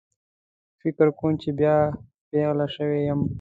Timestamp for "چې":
1.41-1.49